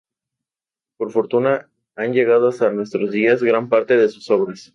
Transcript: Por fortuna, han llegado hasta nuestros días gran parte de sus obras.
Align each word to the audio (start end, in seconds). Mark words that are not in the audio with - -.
Por 0.97 1.11
fortuna, 1.11 1.69
han 1.95 2.11
llegado 2.13 2.47
hasta 2.47 2.71
nuestros 2.71 3.11
días 3.11 3.43
gran 3.43 3.69
parte 3.69 3.97
de 3.97 4.09
sus 4.09 4.31
obras. 4.31 4.69